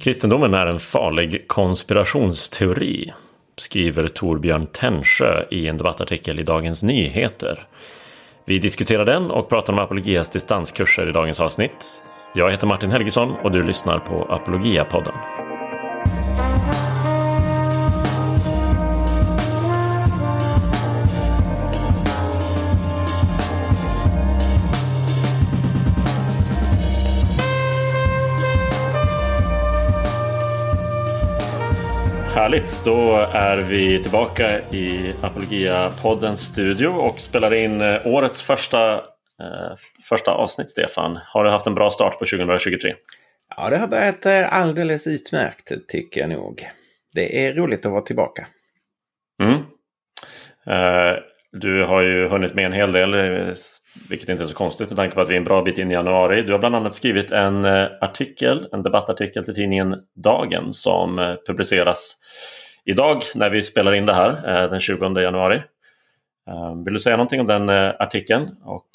[0.00, 3.12] Kristendomen är en farlig konspirationsteori,
[3.56, 7.66] skriver Torbjörn Tännsjö i en debattartikel i Dagens Nyheter.
[8.44, 12.02] Vi diskuterar den och pratar om Apologias distanskurser i dagens avsnitt.
[12.34, 15.49] Jag heter Martin Helgesson och du lyssnar på Apologia-podden.
[32.40, 38.94] Härligt, då är vi tillbaka i Apologia-poddens studio och spelar in eh, årets första,
[39.40, 39.76] eh,
[40.08, 41.18] första avsnitt, Stefan.
[41.26, 42.94] Har du haft en bra start på 2023?
[43.56, 46.68] Ja, det har börjat eh, alldeles utmärkt tycker jag nog.
[47.14, 48.46] Det är roligt att vara tillbaka.
[49.42, 49.56] Mm.
[50.66, 51.18] Eh,
[51.52, 53.54] du har ju hunnit med en hel del, eh,
[54.08, 55.90] vilket inte är så konstigt med tanke på att vi är en bra bit in
[55.90, 56.42] i januari.
[56.42, 61.34] Du har bland annat skrivit en eh, artikel, en debattartikel till tidningen Dagen som eh,
[61.46, 62.16] publiceras
[62.84, 65.62] idag när vi spelar in det här den 20 januari.
[66.84, 68.48] Vill du säga någonting om den artikeln?
[68.64, 68.88] Och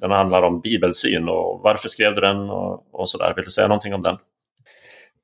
[0.00, 3.32] den handlar om bibelsyn och varför skrev du den och, och sådär.
[3.36, 4.16] Vill du säga någonting om den?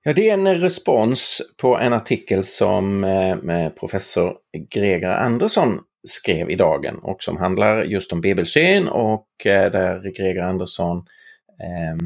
[0.02, 3.06] Ja, det är en respons på en artikel som
[3.80, 4.34] professor
[4.70, 10.42] Greger Andersson skrev i Dagen och som handlar just om bibelsyn och eh, där Greger
[10.42, 11.06] Andersson
[11.62, 11.98] ehm,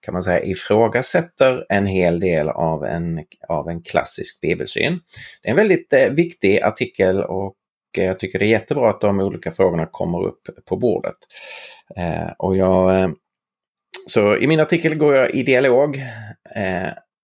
[0.00, 5.00] kan man säga ifrågasätter en hel del av en, av en klassisk bibelsyn.
[5.42, 7.56] Det är en väldigt eh, viktig artikel och
[7.98, 11.16] eh, jag tycker det är jättebra att de olika frågorna kommer upp på bordet.
[12.38, 13.10] och jag,
[14.06, 16.02] så i min artikel går jag i dialog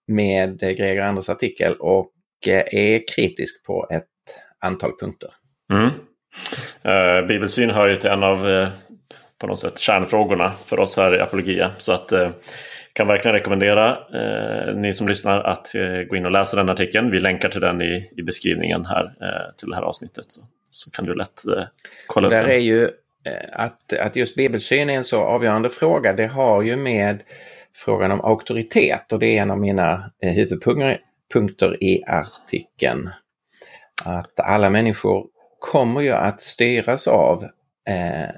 [0.08, 2.12] med Greger Anders artikel och
[2.46, 4.06] är kritisk på ett
[4.60, 5.30] antal punkter.
[5.70, 5.90] Mm.
[6.86, 8.68] Uh, bibelsyn hör ju till en av uh,
[9.38, 11.70] på något sätt kärnfrågorna för oss här i Apologia.
[11.78, 12.28] Så att uh,
[12.92, 15.72] kan verkligen rekommendera uh, ni som lyssnar att
[16.08, 17.10] gå in och läsa den artikeln.
[17.10, 19.12] Vi länkar till den i, i beskrivningen här
[19.58, 20.24] till det här avsnittet.
[20.28, 21.42] Så, så kan du lätt
[22.06, 22.50] kolla upp den.
[22.50, 22.90] Är ju,
[23.52, 26.12] att, att just bibelsyn är en så avgörande fråga.
[26.12, 27.22] Det har ju med
[27.74, 33.10] frågan om auktoritet och det är en av mina huvudpunkter i artikeln.
[34.04, 35.26] Att alla människor
[35.60, 37.44] kommer ju att styras av
[37.88, 38.30] eh,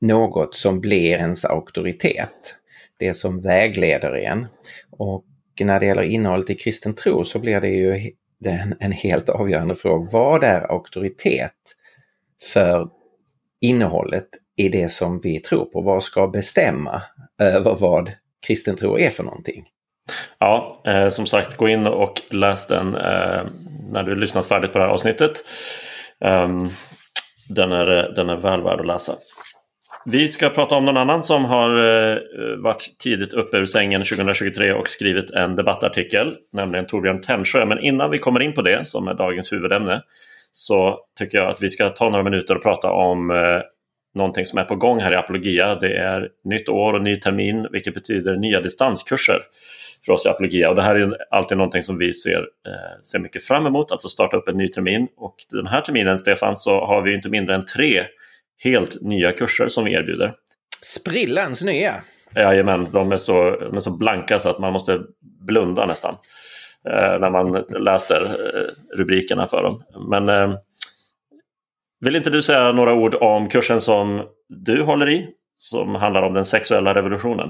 [0.00, 2.56] något som blir ens auktoritet.
[2.96, 4.46] Det som vägleder en.
[4.90, 5.24] Och
[5.60, 8.12] när det gäller innehållet i kristen tro så blir det ju
[8.44, 10.08] en, en helt avgörande fråga.
[10.12, 11.52] Vad är auktoritet
[12.52, 12.88] för
[13.60, 15.80] innehållet i det som vi tror på?
[15.80, 17.02] Vad ska bestämma
[17.38, 18.12] över vad
[18.46, 19.64] kristen tro är för någonting?
[20.38, 23.42] Ja, eh, som sagt, gå in och läs den eh,
[23.90, 25.32] när du lyssnat färdigt på det här avsnittet.
[26.24, 26.70] Um,
[27.48, 29.14] den, är, eh, den är väl värd att läsa.
[30.04, 32.18] Vi ska prata om någon annan som har uh,
[32.62, 37.64] varit tidigt uppe ur sängen 2023 och skrivit en debattartikel, nämligen Torbjörn Tännsjö.
[37.64, 40.02] Men innan vi kommer in på det, som är dagens huvudämne,
[40.52, 43.60] så tycker jag att vi ska ta några minuter och prata om uh,
[44.14, 45.74] någonting som är på gång här i Apologia.
[45.74, 49.38] Det är nytt år och ny termin, vilket betyder nya distanskurser
[50.04, 50.70] för oss i Apologia.
[50.70, 54.02] Och det här är alltid någonting som vi ser, eh, ser mycket fram emot, att
[54.02, 55.08] få starta upp en ny termin.
[55.16, 58.04] Och den här terminen, Stefan, så har vi inte mindre än tre
[58.62, 60.32] helt nya kurser som vi erbjuder.
[60.82, 61.94] Sprillans nya!
[62.34, 65.00] Jajamän, de är så, de är så blanka så att man måste
[65.46, 66.14] blunda nästan
[66.88, 69.82] eh, när man läser eh, rubrikerna för dem.
[70.10, 70.56] Men
[72.00, 76.34] vill inte du säga några ord om kursen som du håller i, som handlar om
[76.34, 77.48] den sexuella revolutionen?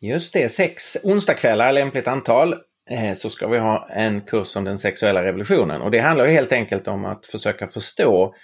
[0.00, 2.54] Just det, sex onsdagskvällar, lämpligt antal,
[2.90, 5.82] eh, så ska vi ha en kurs om den sexuella revolutionen.
[5.82, 8.34] Och det handlar helt enkelt om att försöka förstå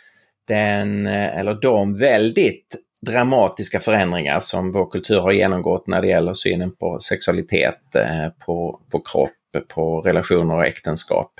[0.48, 2.76] den, eh, eller de väldigt
[3.06, 8.80] dramatiska förändringar som vår kultur har genomgått när det gäller synen på sexualitet, eh, på,
[8.90, 11.32] på kropp, på relationer och äktenskap.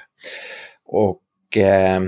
[0.86, 2.02] Och eh,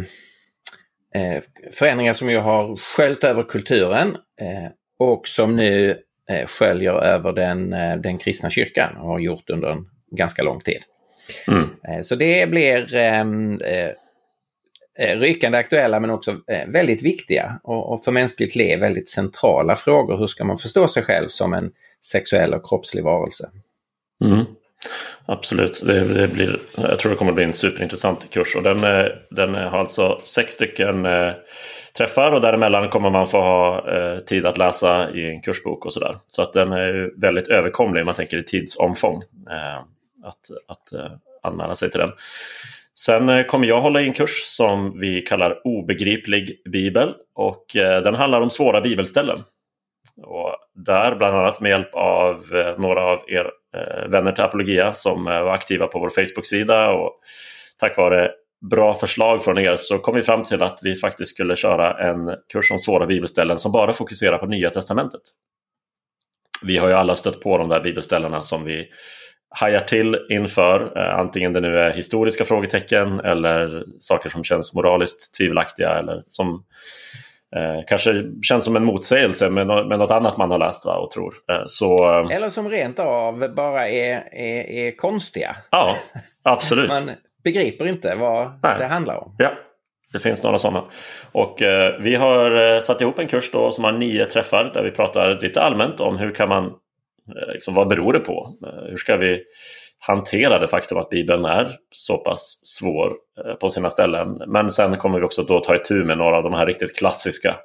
[1.72, 5.98] förändringar som ju har sköljt över kulturen eh, och som nu
[6.46, 10.82] sköljer över den, eh, den kristna kyrkan och har gjort under en ganska lång tid.
[11.48, 11.68] Mm.
[11.88, 13.90] Eh, så det blir ehm, eh,
[14.98, 19.76] eh, rykande aktuella men också eh, väldigt viktiga och, och för mänskligt liv väldigt centrala
[19.76, 20.18] frågor.
[20.18, 21.72] Hur ska man förstå sig själv som en
[22.02, 23.50] sexuell och kroppslig varelse?
[24.24, 24.44] Mm.
[25.26, 29.06] Absolut, det, det, blir, jag tror det kommer bli en superintressant kurs och den, eh,
[29.30, 31.32] den eh, har alltså sex stycken eh,
[31.96, 33.84] träffar och däremellan kommer man få ha
[34.26, 36.16] tid att läsa i en kursbok och sådär.
[36.26, 39.22] Så att den är väldigt överkomlig om man tänker i tidsomfång
[40.24, 41.12] att, att
[41.42, 42.12] anmäla sig till den.
[42.94, 48.40] Sen kommer jag hålla i en kurs som vi kallar Obegriplig bibel och den handlar
[48.40, 49.44] om svåra bibelställen.
[50.22, 52.44] Och där bland annat med hjälp av
[52.78, 56.90] några av er Eh, vänner till Apologia som eh, var aktiva på vår Facebook-sida.
[56.90, 57.20] Och
[57.78, 58.30] tack vare
[58.70, 62.36] bra förslag från er så kom vi fram till att vi faktiskt skulle köra en
[62.52, 65.20] kurs om svåra bibelställen som bara fokuserar på Nya Testamentet.
[66.62, 68.88] Vi har ju alla stött på de där bibelställena som vi
[69.48, 75.34] hajar till inför, eh, antingen det nu är historiska frågetecken eller saker som känns moraliskt
[75.34, 76.64] tvivelaktiga eller som
[77.56, 81.10] eh, kanske känns som en motsägelse med, med något annat man har läst va, och
[81.10, 81.34] tror.
[81.50, 85.56] Eh, så, eh, eller som rent av bara är, är, är konstiga.
[85.70, 85.96] Ja,
[86.42, 86.88] absolut.
[86.90, 87.10] man
[87.44, 88.78] begriper inte vad Nej.
[88.78, 89.34] det handlar om.
[89.38, 89.52] Ja,
[90.12, 90.84] det finns några sådana.
[91.32, 94.82] Och eh, vi har eh, satt ihop en kurs då som har nio träffar där
[94.82, 96.72] vi pratar lite allmänt om hur kan man
[97.28, 98.56] Eh, liksom, vad beror det på?
[98.88, 99.44] Hur ska vi
[99.98, 103.12] hantera det faktum att Bibeln är så pass svår
[103.46, 104.42] eh, på sina ställen?
[104.46, 107.56] Men sen kommer vi också då ta itu med några av de här riktigt klassiska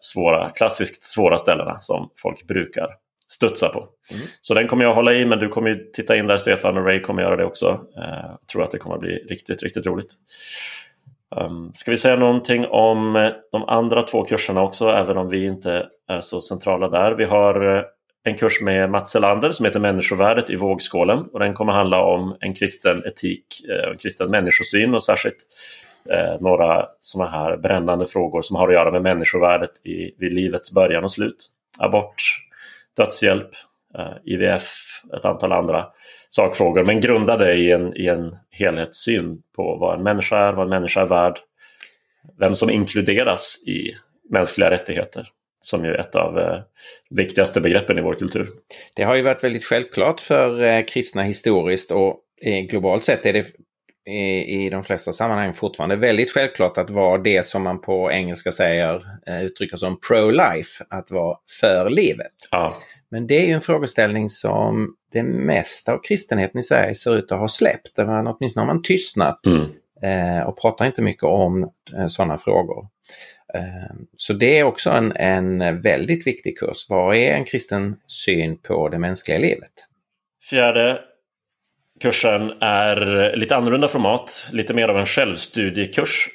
[0.00, 2.88] svåra, klassiskt svåra ställena som folk brukar
[3.28, 3.78] studsa på.
[3.78, 4.22] Mm.
[4.40, 6.84] Så den kommer jag hålla i, men du kommer ju titta in där Stefan och
[6.84, 7.80] Ray kommer göra det också.
[7.94, 10.14] Jag tror att det kommer bli riktigt, riktigt roligt.
[11.36, 15.86] Um, ska vi säga någonting om de andra två kurserna också, även om vi inte
[16.08, 17.12] är så centrala där.
[17.12, 17.84] Vi har
[18.22, 21.18] en kurs med Mats Selander som heter Människovärdet i vågskålen.
[21.32, 25.46] Och den kommer handla om en kristen etik, eh, en kristen människosyn och särskilt
[26.10, 30.74] eh, några sådana här brännande frågor som har att göra med människovärdet i, vid livets
[30.74, 31.46] början och slut.
[31.78, 32.22] Abort,
[32.96, 33.50] dödshjälp,
[33.98, 34.72] eh, IVF,
[35.16, 35.86] ett antal andra
[36.28, 36.84] sakfrågor.
[36.84, 41.00] Men grundade i en, i en helhetssyn på vad en människa är, vad en människa
[41.00, 41.38] är värd,
[42.38, 43.94] vem som inkluderas i
[44.30, 45.28] mänskliga rättigheter
[45.60, 46.60] som ju är ett av eh,
[47.10, 48.48] viktigaste begreppen i vår kultur.
[48.94, 53.32] Det har ju varit väldigt självklart för eh, kristna historiskt och eh, globalt sett är
[53.32, 53.46] det
[54.06, 58.52] i, i de flesta sammanhang fortfarande väldigt självklart att vara det som man på engelska
[58.52, 62.32] säger, eh, uttrycker som pro-life, att vara för livet.
[62.50, 62.76] Ja.
[63.10, 67.32] Men det är ju en frågeställning som det mesta av kristenheten i Sverige ser ut
[67.32, 67.98] att ha släppt.
[67.98, 69.70] Man, åtminstone har man tystnat mm.
[70.02, 72.88] eh, och pratar inte mycket om eh, sådana frågor.
[73.54, 76.86] Ehm, så det är också en, en väldigt viktig kurs.
[76.88, 79.72] Vad är en kristen syn på det mänskliga livet?
[80.50, 81.00] Fjärde
[82.00, 86.28] kursen är lite annorlunda format, lite mer av en självstudiekurs.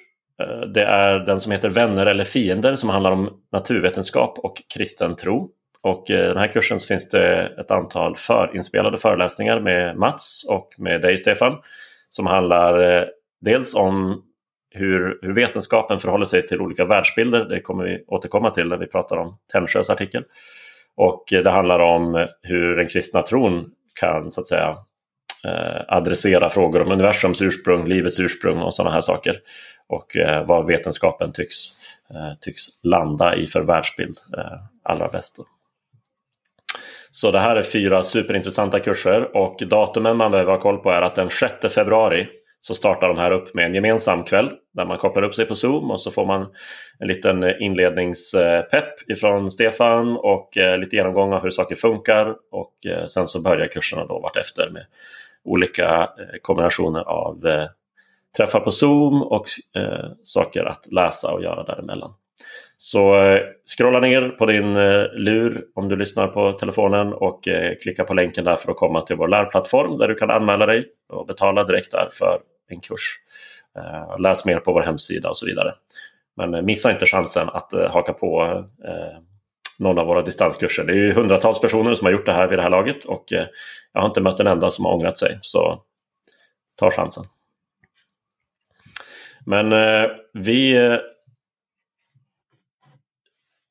[0.43, 5.15] Ehm, det är den som heter Vänner eller fiender som handlar om naturvetenskap och kristen
[5.15, 5.51] tro.
[5.83, 10.69] Och i den här kursen så finns det ett antal förinspelade föreläsningar med Mats och
[10.77, 11.57] med dig Stefan
[12.09, 13.03] som handlar eh,
[13.41, 14.23] dels om
[14.75, 17.45] hur, hur vetenskapen förhåller sig till olika världsbilder.
[17.45, 20.23] Det kommer vi återkomma till när vi pratar om Tännsjös artikel.
[20.95, 24.77] Och det handlar om hur den kristna tron kan så att säga
[25.45, 29.37] eh, adressera frågor om universums ursprung, livets ursprung och sådana här saker.
[29.87, 31.55] Och eh, vad vetenskapen tycks,
[32.09, 34.17] eh, tycks landa i för världsbild
[34.83, 35.37] allra bäst.
[37.11, 41.01] Så det här är fyra superintressanta kurser och datumen man behöver ha koll på är
[41.01, 42.27] att den 6 februari
[42.67, 45.55] så startar de här upp med en gemensam kväll där man kopplar upp sig på
[45.55, 46.47] Zoom och så får man
[46.99, 53.05] en liten inledningspepp ifrån Stefan och eh, lite genomgång av hur saker funkar och eh,
[53.05, 54.85] sen så börjar kurserna då vartefter med
[55.43, 57.67] olika eh, kombinationer av
[58.37, 59.45] träffar på Zoom och
[60.23, 62.13] saker att läsa och göra däremellan.
[62.77, 63.15] Så
[63.77, 64.73] scrolla ner på din
[65.13, 67.47] lur om du lyssnar på telefonen och
[67.83, 70.87] klicka på länken där för att komma till vår lärplattform där du kan anmäla dig
[71.09, 73.19] och betala direkt där för en kurs.
[73.77, 75.73] Eh, läs mer på vår hemsida och så vidare.
[76.35, 78.63] Men eh, missa inte chansen att eh, haka på
[79.79, 80.83] någon av våra distanskurser.
[80.83, 83.25] Det är ju hundratals personer som har gjort det här vid det här laget och
[83.93, 85.39] jag har inte mött en enda som har ångrat sig.
[85.41, 85.81] Så
[86.79, 87.23] ta chansen.
[89.45, 89.69] Men
[90.33, 90.73] vi,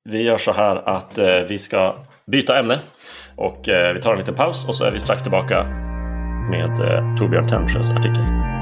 [0.04, 1.94] vi gör så här att vi ska
[2.26, 2.80] byta ämne
[3.36, 5.64] och vi tar en liten paus och så är vi strax tillbaka
[6.50, 6.76] med
[7.18, 8.53] Torbjörn Tännsjös artikel.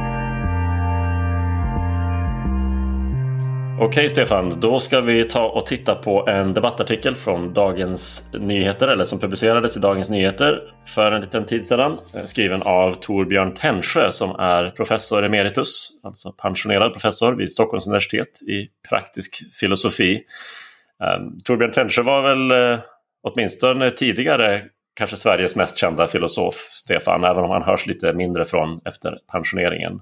[3.84, 9.04] Okej Stefan, då ska vi ta och titta på en debattartikel från Dagens Nyheter eller
[9.04, 11.98] som publicerades i Dagens Nyheter för en liten tid sedan.
[12.14, 18.42] Eh, skriven av Torbjörn Tännsjö som är professor emeritus, alltså pensionerad professor vid Stockholms universitet
[18.42, 20.20] i praktisk filosofi.
[21.04, 22.80] Ehm, Torbjörn Tännsjö var väl eh,
[23.22, 24.62] åtminstone tidigare
[24.94, 30.00] kanske Sveriges mest kända filosof, Stefan, även om han hörs lite mindre från efter pensioneringen.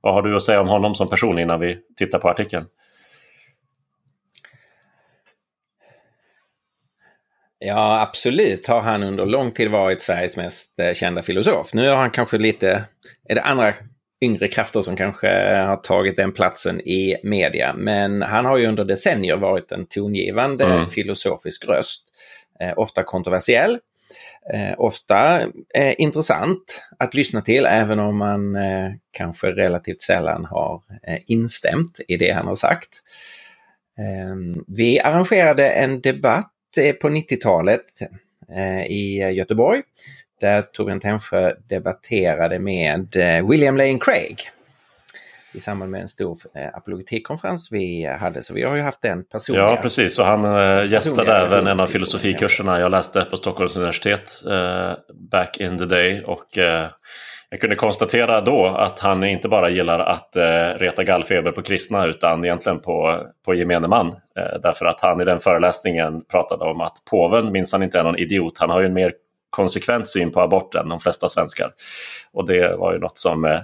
[0.00, 2.66] Vad har du att säga om honom som person innan vi tittar på artikeln?
[7.64, 11.74] Ja, absolut har han under lång tid varit Sveriges mest eh, kända filosof.
[11.74, 12.84] Nu har han kanske lite,
[13.28, 13.74] är det andra
[14.22, 17.74] yngre krafter som kanske har tagit den platsen i media.
[17.74, 20.86] Men han har ju under decennier varit en tongivande mm.
[20.86, 22.04] filosofisk röst.
[22.60, 23.78] Eh, ofta kontroversiell.
[24.54, 25.40] Eh, ofta
[25.74, 32.00] eh, intressant att lyssna till även om man eh, kanske relativt sällan har eh, instämt
[32.08, 32.88] i det han har sagt.
[33.98, 36.61] Eh, vi arrangerade en debatt eh,
[37.00, 37.84] på 90-talet
[38.88, 39.82] i Göteborg
[40.40, 43.16] där Torbjörn Tännsjö debatterade med
[43.48, 44.36] William Lane Craig
[45.52, 48.42] i samband med en stor eh, apologetikkonferens vi hade.
[48.42, 49.64] Så vi har ju haft den personliga.
[49.64, 50.18] Ja, precis.
[50.18, 55.60] Och han eh, gästade även en av filosofikurserna jag läste på Stockholms universitet eh, back
[55.60, 56.22] in the day.
[56.22, 56.90] Och eh,
[57.52, 62.06] jag kunde konstatera då att han inte bara gillar att eh, reta gallfeber på kristna
[62.06, 64.06] utan egentligen på, på gemene man.
[64.08, 68.18] Eh, därför att han i den föreläsningen pratade om att påven minsann inte är någon
[68.18, 68.58] idiot.
[68.58, 69.12] Han har ju en mer
[69.50, 71.72] konsekvent syn på abort än de flesta svenskar.
[72.32, 73.60] Och det var ju något som eh,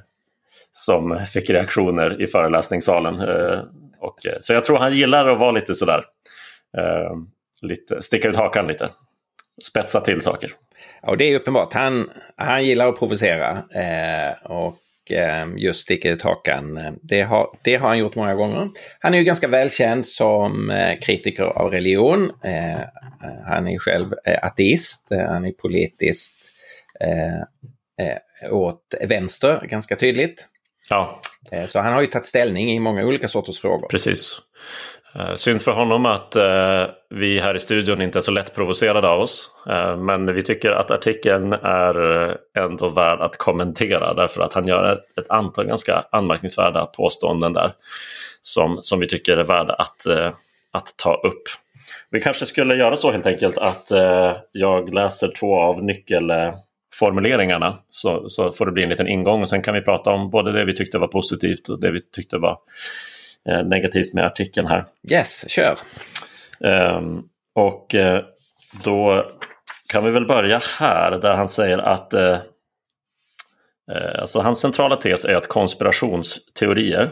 [0.73, 3.21] som fick reaktioner i föreläsningssalen.
[3.21, 3.61] Eh,
[4.00, 6.04] och, eh, så jag tror han gillar att vara lite sådär,
[6.78, 7.16] eh,
[7.62, 8.90] lite, sticka ut hakan lite,
[9.62, 10.53] spetsa till saker.
[11.03, 11.73] Ja, det är uppenbart.
[11.73, 16.99] Han, han gillar att provocera eh, och eh, just sticka ut hakan.
[17.03, 18.69] Det har, det har han gjort många gånger.
[19.00, 22.33] Han är ju ganska välkänd som eh, kritiker av religion.
[23.47, 26.53] han är själv ateist, han är politiskt
[28.50, 30.47] åt vänster ganska tydligt.
[30.91, 31.21] Ja.
[31.53, 33.88] Eh, så han har ju tagit ställning i många olika sorters frågor.
[33.88, 34.38] Precis.
[35.15, 39.09] Eh, synd för honom att eh, vi här i studion inte är så lätt provocerade
[39.09, 39.50] av oss.
[39.69, 42.35] Eh, men vi tycker att artikeln är eh,
[42.65, 47.73] ändå värd att kommentera därför att han gör ett, ett antal ganska anmärkningsvärda påståenden där
[48.43, 50.07] som, som vi tycker är värda att,
[50.73, 51.43] att ta upp.
[52.11, 53.87] Vi kanske skulle göra så helt enkelt att
[54.53, 57.79] jag läser två av nyckelformuleringarna.
[57.88, 60.53] så, så får det bli en liten ingång och sen kan vi prata om både
[60.53, 62.59] det vi tyckte var positivt och det vi tyckte var
[63.64, 64.85] negativt med artikeln här.
[65.12, 65.78] Yes, kör!
[66.61, 68.21] Um, och uh,
[68.85, 69.26] då
[69.88, 72.38] kan vi väl börja här där han säger att uh,
[74.18, 77.11] alltså hans centrala tes är att konspirationsteorier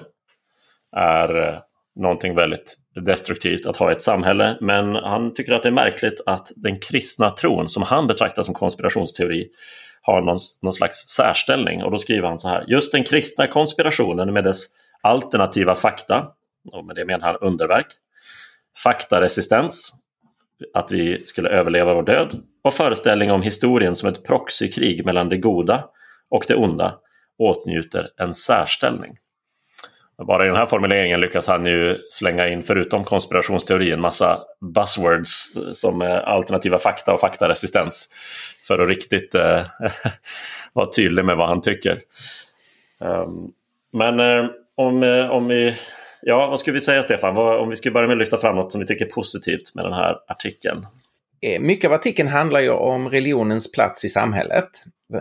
[0.97, 1.61] är
[1.97, 4.59] någonting väldigt destruktivt att ha i ett samhälle.
[4.61, 8.54] Men han tycker att det är märkligt att den kristna tron som han betraktar som
[8.54, 9.49] konspirationsteori
[10.02, 11.83] har någon, någon slags särställning.
[11.83, 12.64] Och då skriver han så här.
[12.68, 14.66] Just den kristna konspirationen med dess
[15.00, 16.29] alternativa fakta,
[16.73, 17.87] och med det menar han underverk,
[18.83, 19.95] faktaresistens,
[20.75, 25.37] att vi skulle överleva vår död, och föreställning om historien som ett proxykrig mellan det
[25.37, 25.85] goda
[26.31, 26.99] och det onda
[27.38, 29.19] åtnjuter en särställning.
[30.25, 35.53] Bara i den här formuleringen lyckas han ju slänga in, förutom konspirationsteori, en massa buzzwords
[35.73, 38.09] som eh, alternativa fakta och faktaresistens.
[38.67, 39.67] För att riktigt eh,
[40.73, 42.00] vara tydlig med vad han tycker.
[42.99, 43.53] Um,
[43.93, 45.75] men eh, om, eh, om vi...
[46.23, 47.35] Ja, vad skulle vi säga Stefan?
[47.35, 49.75] Vad, om vi skulle börja med att lyfta fram något som vi tycker är positivt
[49.75, 50.87] med den här artikeln.
[51.40, 54.68] Eh, mycket av artikeln handlar ju om religionens plats i samhället.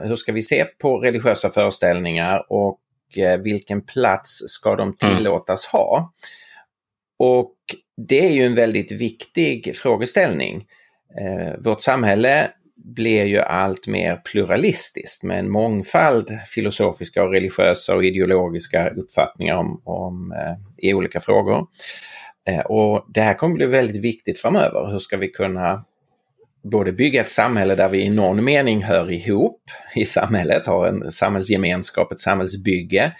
[0.03, 2.79] Hur ska vi se på religiösa föreställningar och
[3.15, 5.17] Eh, vilken plats ska de mm.
[5.17, 5.81] tillåtas mm.
[5.81, 6.13] ha?
[7.17, 7.55] Och
[8.07, 10.65] det är ju en väldigt viktig frågeställning.
[11.59, 18.89] Vårt samhälle blir ju allt mer pluralistiskt med en mångfald filosofiska och religiösa och ideologiska
[18.89, 21.67] uppfattningar om, om eh, i olika frågor.
[22.47, 24.91] Eh, och det här kommer bli väldigt viktigt framöver.
[24.91, 25.85] Hur ska vi kunna
[26.63, 29.61] både bygga ett samhälle där vi i någon mening hör ihop
[29.95, 33.13] i samhället, har en samhällsgemenskap, ett samhällsbygge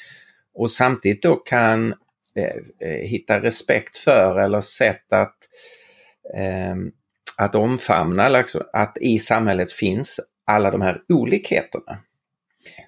[0.54, 1.94] och samtidigt då kan
[2.36, 5.38] eh, eh hitta respekt för eller sätt att,
[6.36, 6.76] eh,
[7.38, 11.98] att omfamna, liksom, att i samhället finns alla de här olikheterna.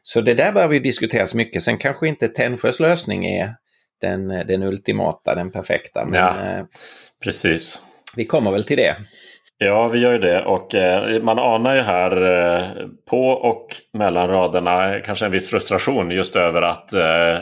[0.04, 1.64] Så det där behöver ju diskuteras mycket.
[1.64, 3.56] Sen kanske inte Tännsjös lösning är
[4.02, 6.06] den, den ultimata, den perfekta.
[6.06, 6.66] Men, ja, eh,
[7.24, 7.82] precis.
[8.16, 8.96] Vi kommer väl till det.
[9.60, 14.28] Ja, vi gör ju det och eh, man anar ju här eh, på och mellan
[14.28, 17.38] raderna kanske en viss frustration just över att eh,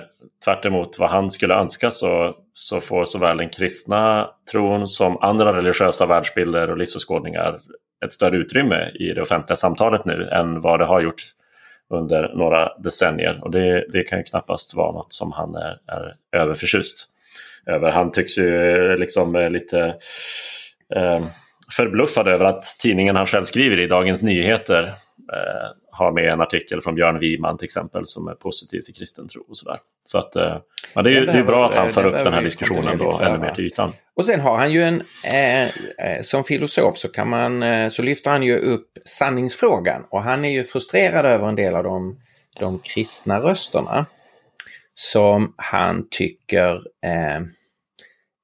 [0.45, 0.65] tvärt
[0.99, 6.69] vad han skulle önska så, så får såväl den kristna tron som andra religiösa världsbilder
[6.69, 7.59] och livsåskådningar
[8.05, 11.21] ett större utrymme i det offentliga samtalet nu än vad det har gjort
[11.89, 13.39] under några decennier.
[13.43, 17.07] Och det, det kan ju knappast vara något som han är, är överförtjust
[17.65, 17.91] över.
[17.91, 19.95] Han tycks ju eh, liksom eh, lite
[20.95, 21.25] eh,
[21.71, 24.83] förbluffad över att tidningen han själv skriver i Dagens Nyheter
[25.33, 29.27] eh, har med en artikel från Björn Wiman till exempel som är positiv till kristen
[29.27, 29.79] tro och sådär.
[30.05, 30.57] Så att, eh,
[30.93, 33.19] ja, det, är, det, det är bra att han för upp den här diskussionen då
[33.23, 33.93] ännu mer till ytan.
[34.15, 38.01] Och sen har han ju en, eh, eh, som filosof så kan man, eh, så
[38.01, 42.19] lyfter han ju upp sanningsfrågan och han är ju frustrerad över en del av de,
[42.59, 44.05] de kristna rösterna
[44.95, 46.75] som han tycker
[47.05, 47.41] eh,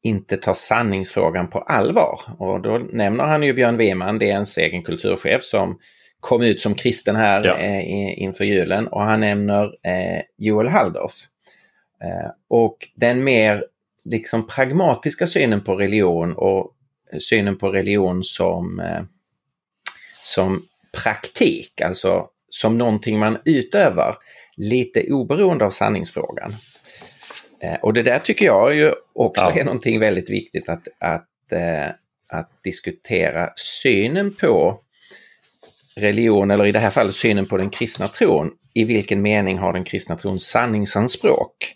[0.03, 2.19] inte tar sanningsfrågan på allvar.
[2.37, 5.79] Och då nämner han ju Björn Weman, DNs egen kulturchef, som
[6.21, 7.57] kom ut som kristen här Ja.
[7.57, 11.13] eh, inför julen och han nämner eh, Joel Halldorf.
[12.03, 13.65] Eh, och den mer
[14.05, 16.71] liksom pragmatiska synen på religion och
[17.19, 19.01] synen på religion som, eh,
[20.23, 20.67] som
[21.03, 24.15] praktik, alltså som någonting man utövar
[24.57, 26.53] lite oberoende av sanningsfrågan.
[27.59, 29.59] Eh, och det där tycker jag ju också Ja.
[29.59, 31.89] är någonting väldigt viktigt att, att, eh,
[32.27, 34.79] att diskutera synen på
[35.95, 38.51] religion, eller i det här fallet synen på den kristna tron.
[38.73, 41.75] I vilken mening har den kristna tron sanningsanspråk?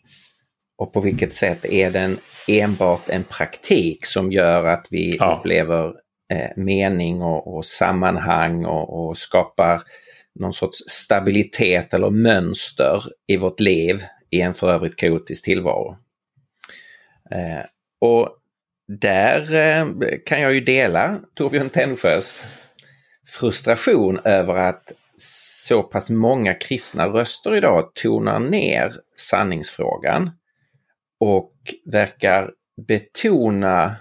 [0.77, 2.17] Och på vilket sätt är den
[2.47, 5.37] enbart en praktik som gör att vi Ja.
[5.39, 5.93] upplever
[6.33, 9.81] eh, mening och, och sammanhang och, och skapar
[10.39, 15.97] någon sorts stabilitet eller mönster i vårt liv i en för övrigt kaotisk tillvaro.
[17.31, 17.65] Eh,
[18.01, 18.29] och
[18.87, 19.87] där eh,
[20.25, 22.45] kan jag ju dela Torbjörn Tännsjös
[23.25, 30.31] frustration över att så pass många kristna röster idag tonar ner sanningsfrågan
[31.19, 31.53] och
[31.85, 32.51] verkar
[32.87, 33.95] betona,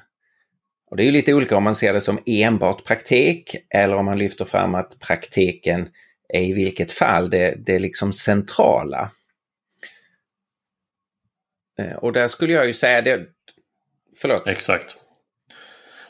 [0.90, 4.04] och det är ju lite olika om man ser det som enbart praktik eller om
[4.04, 5.88] man lyfter fram att praktiken
[6.28, 9.10] är i vilket fall det, det liksom centrala.
[11.78, 13.26] Eh, och där skulle jag ju säga det,
[14.20, 14.96] förlåt, Exakt.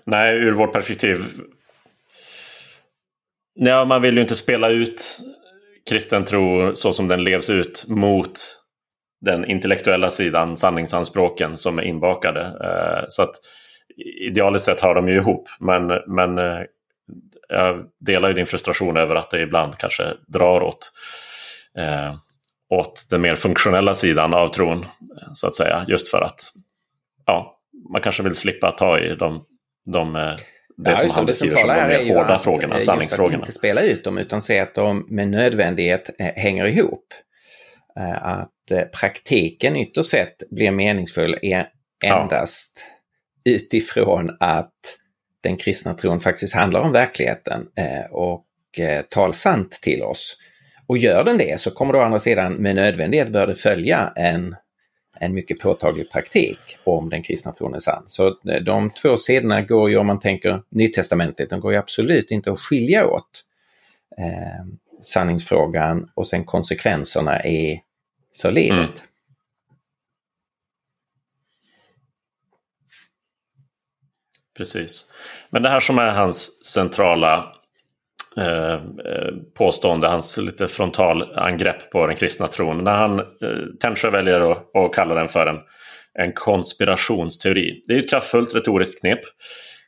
[0.07, 1.25] Nej, ur vårt perspektiv.
[3.55, 5.21] Ja, man vill ju inte spela ut
[5.89, 8.31] kristen tro så som den levs ut mot
[9.21, 12.41] den intellektuella sidan, sanningsanspråken som är inbakade.
[12.41, 13.35] Eh, så att
[14.29, 15.49] idealiskt sett hör de ju ihop.
[15.61, 16.61] Men, men eh,
[17.49, 20.93] jag delar ju din frustration över att det ibland kanske drar åt,
[21.79, 22.15] eh,
[22.71, 24.87] åt den mer funktionella sidan av tron.
[25.35, 25.85] Så att säga.
[25.89, 26.41] Just för att
[27.27, 27.59] ja,
[27.93, 29.45] man kanske vill slippa ta i de,
[29.93, 30.35] de, eh,
[30.77, 32.89] det Ja, som han det, beskriver som de är mer hårda att, eh, frågorna, just
[32.89, 33.39] att sanningsfrågorna.
[33.39, 37.05] inte spela ut dem utan se att de med nödvändighet eh, hänger ihop.
[37.99, 38.51] Eh, Att
[39.01, 41.69] praktiken ytterst sett blir meningsfull är
[42.05, 42.23] Ja.
[42.23, 42.85] endast
[43.45, 44.73] utifrån att
[45.43, 47.67] den kristna tron faktiskt handlar om verkligheten
[48.11, 48.45] och
[49.11, 50.37] talar sant till oss.
[50.87, 54.13] Och gör den det så kommer då å andra sidan med nödvändighet bör det följa
[54.17, 54.57] en,
[55.21, 58.03] en mycket påtaglig praktik om den kristna tron är sann.
[58.07, 62.31] Så eh, de två sidorna går ju, om man tänker Nytestamentet, de går ju absolut
[62.31, 63.45] inte att skilja åt.
[64.19, 64.67] Eh,
[65.03, 67.81] sanningsfrågan och sen konsekvenserna är
[68.43, 68.79] för livet.
[68.79, 68.91] Mm.
[74.57, 75.13] Precis.
[75.51, 77.54] Men det här som är hans centrala
[78.37, 78.81] eh,
[79.59, 82.85] påstående, hans lite frontalangrepp på den kristna tron.
[82.85, 83.25] När han, eh,
[83.81, 85.59] Tännsjö väljer att, att kalla den för en,
[86.19, 87.83] en konspirationsteori.
[87.87, 89.21] Det är ett kraftfullt retoriskt knep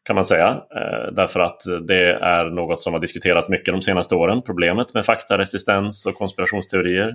[0.06, 0.48] kan man säga.
[0.48, 4.42] Eh, därför att det är något som har diskuterats mycket de senaste åren.
[4.42, 7.08] Problemet med faktaresistens och konspirationsteorier.
[7.08, 7.14] Eh,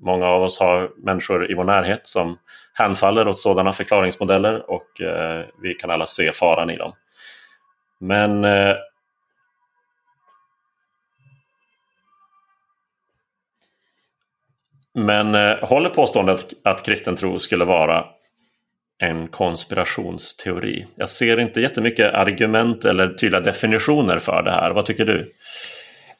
[0.00, 2.38] många av oss har människor i vår närhet som
[2.74, 6.92] hänfaller åt sådana förklaringsmodeller och eh, vi kan alla se faran i dem.
[8.00, 8.74] Men eh,
[14.94, 18.04] Men eh, håller påståendet att kristen tro skulle vara
[19.02, 20.86] en konspirationsteori?
[20.96, 24.70] Jag ser inte jättemycket argument eller tydliga definitioner för det här.
[24.70, 25.32] Vad tycker du?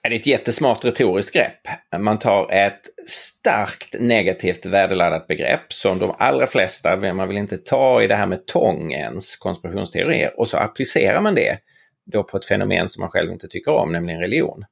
[0.03, 1.61] Det är ett jättesmart retoriskt grepp.
[1.99, 8.03] Man tar ett starkt negativt värdeladdat begrepp som de allra flesta, man vill inte ta
[8.03, 11.59] i det här med tång ens, konspirationsteorier, och så applicerar man det
[12.13, 14.65] då på ett fenomen som man själv inte tycker om, nämligen religion.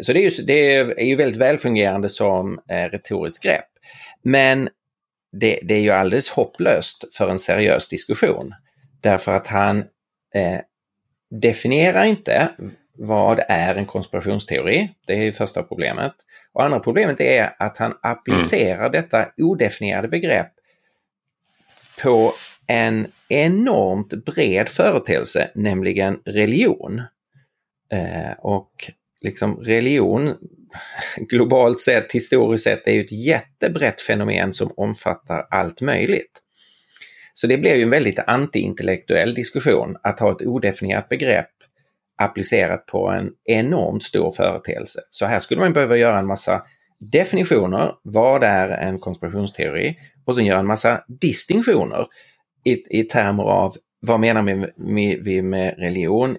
[0.00, 3.68] Så det är ju, det är ju väldigt välfungerande som eh, retoriskt grepp.
[4.22, 4.68] Men
[5.32, 8.54] det, det är ju alldeles hopplöst för en seriös diskussion.
[9.00, 9.78] Därför att han
[10.34, 10.60] eh,
[11.30, 12.48] definierar inte
[12.94, 14.94] vad är en konspirationsteori?
[15.06, 16.12] Det är ju första problemet.
[16.52, 20.52] Och andra problemet är att han applicerar detta odefinierade begrepp
[22.02, 22.32] på
[22.66, 27.02] en enormt bred företeelse, nämligen religion.
[27.92, 28.90] Eh, och
[29.22, 30.34] liksom religion
[31.16, 36.38] globalt sett, historiskt sett, är ju ett jättebrett fenomen som omfattar allt möjligt.
[37.34, 41.50] Så det blir ju en väldigt antiintellektuell diskussion att ha ett odefinierat begrepp
[42.22, 45.00] applicerat på en enormt stor företeelse.
[45.10, 46.62] Så här skulle man behöva göra en massa
[46.98, 47.92] definitioner.
[48.02, 49.98] Vad är en konspirationsteori?
[50.24, 52.06] Och sen göra en massa distinktioner
[52.64, 56.36] i, i termer av vad menar vi med, vi med religion?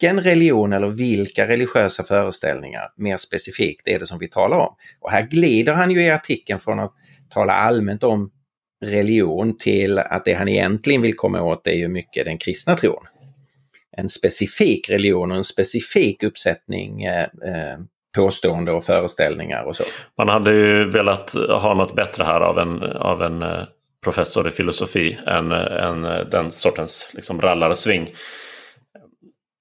[0.00, 4.74] Vilken religion eller vilka religiösa föreställningar mer specifikt är det som vi talar om?
[5.00, 6.92] Och här glider han ju i artikeln från att
[7.30, 8.30] tala allmänt om
[8.84, 13.06] religion till att det han egentligen vill komma åt är ju mycket den kristna tron.
[13.96, 17.78] en specifik religion och en specifik uppsättning eh, eh,
[18.16, 19.84] påstående och föreställningar och så.
[20.18, 23.64] Man hade ju velat ha något bättre här av en, av en eh,
[24.04, 28.08] professor i filosofi än, än den sortens liksom rallarsving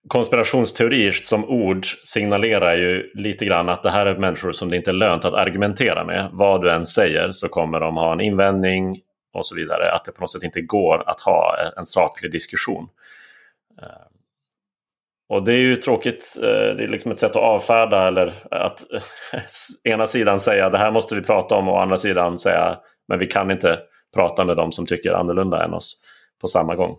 [0.07, 4.91] konspirationsteorier som ord signalerar ju lite grann att det här är människor som det inte
[4.91, 6.29] är lönt att argumentera med.
[6.31, 9.01] Vad du än säger så kommer de ha en invändning
[9.33, 9.91] och så vidare.
[9.91, 12.87] Att det på något sätt inte går att ha en saklig diskussion.
[13.81, 14.07] Eh,
[15.29, 16.37] och det är ju tråkigt.
[16.37, 19.01] Eh, det är liksom ett sätt att avfärda eller att eh,
[19.93, 23.27] ena sidan säga det här måste vi prata om och andra sidan säga men vi
[23.27, 23.79] kan inte
[24.15, 26.01] prata med dem som tycker annorlunda än oss
[26.41, 26.97] på samma gång.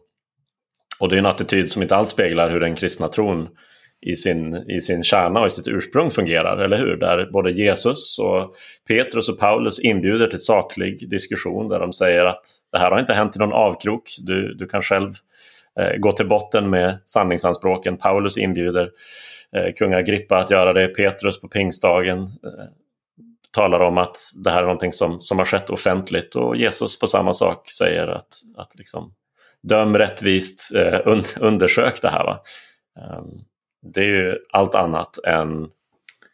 [1.01, 3.49] Och det är en attityd som inte alls speglar hur den kristna tron
[4.01, 6.97] i sin, i sin kärna och i sitt ursprung fungerar, eller hur?
[6.97, 8.55] Där både Jesus och
[8.89, 13.15] Petrus och Paulus inbjuder till saklig diskussion där de säger att det här har inte
[13.15, 14.17] hänt i någon avkrok.
[14.19, 15.15] Du, du kan själv
[15.81, 17.97] eh, gå till botten med sanningsanspråken.
[17.97, 18.91] Paulus inbjuder
[19.57, 20.89] eh, kung Agrippa att göra det.
[20.89, 22.65] Petrus på pingstdagen eh,
[23.51, 27.07] talar om att det här är någonting som, som har skett offentligt och Jesus på
[27.07, 29.13] samma sak säger att, att liksom,
[29.63, 32.25] döm rättvist, eh, un undersök det här.
[32.25, 32.41] Va?
[33.19, 33.45] Um,
[33.83, 35.69] det är ju allt annat än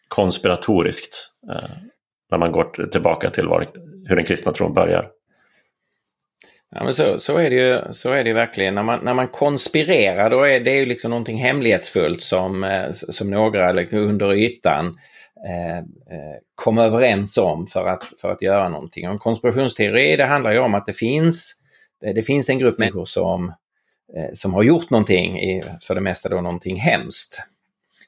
[0.08, 1.70] konspiratoriskt eh,
[2.30, 3.66] när man går tillbaka till var,
[4.08, 5.10] hur den kristna tron börjar.
[6.74, 8.74] Ja, men så, så, är det ju, så är det ju verkligen.
[8.74, 13.30] När man, när man konspirerar då är det ju liksom någonting hemlighetsfullt som, eh, som
[13.30, 14.98] några under ytan
[15.48, 19.06] eh, eh, kom överens om för att, för att göra någonting.
[19.06, 21.60] Och en konspirationsteori det handlar ju om att det finns
[22.12, 23.52] det finns en grupp människor som,
[24.16, 27.42] eh, som har gjort någonting, för det mesta då någonting hemskt.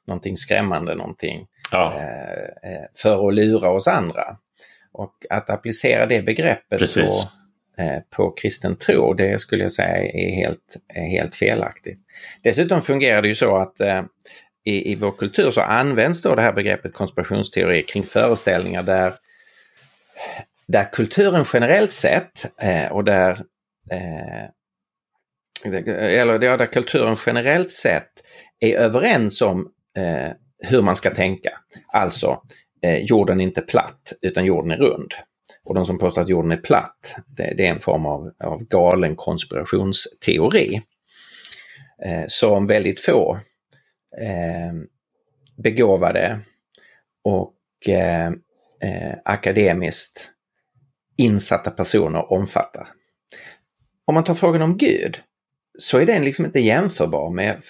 [0.06, 1.94] Någonting skrämmande, någonting ja.
[1.94, 4.36] Eh, eh, för att lura oss andra.
[4.92, 7.08] Och att applicera det begreppet på,
[8.10, 11.98] på kristen tro, det skulle jag säga är helt, helt felaktigt.
[12.42, 13.80] Dessutom fungerar det ju så att
[14.64, 19.14] i, i vår kultur så används då det här begreppet konspirationsteori kring föreställningar där,
[20.66, 22.46] där kulturen generellt sett
[22.90, 23.36] och där eh,
[23.90, 24.44] Eh,
[25.64, 28.10] eller där kulturen generellt sett
[28.60, 31.50] är överens om eh, hur man ska tänka.
[31.92, 32.42] Alltså,
[32.82, 35.14] eh, jorden är inte platt utan jorden är rund.
[35.64, 38.64] Och de som påstår att jorden är platt, det, det är en form av, av
[38.64, 40.82] galen konspirationsteori.
[42.04, 43.38] Eh, som väldigt få
[44.20, 44.72] eh,
[45.56, 46.40] begåvade
[47.24, 48.26] och eh,
[48.82, 50.30] eh, akademiskt
[51.16, 52.88] insatta personer omfattar
[54.06, 55.20] om man tar frågan om Gud
[55.78, 57.62] så är den liksom inte jämförbar med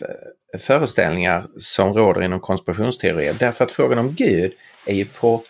[0.59, 3.37] föreställningar som råder inom konspirationsteorier.
[3.39, 4.53] Därför att frågan om Gud
[4.87, 5.43] är ju på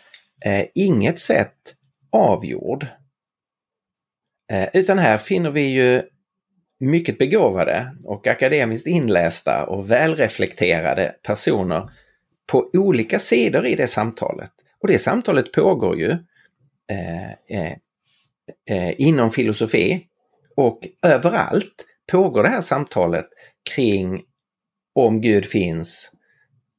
[0.44, 1.74] eh, inget sätt
[2.12, 2.86] avgjord.
[4.52, 6.02] Eh, utan här finner vi ju
[6.80, 11.90] mycket begåvade och akademiskt inlästa och välreflekterade personer
[12.46, 14.50] på olika sidor i det samtalet.
[14.80, 16.10] Och det samtalet pågår ju
[16.90, 17.72] eh, eh,
[18.70, 20.06] eh inom filosofi,
[20.56, 23.26] och överallt pågår det här samtalet
[23.74, 24.22] kring
[24.94, 26.10] om Gud finns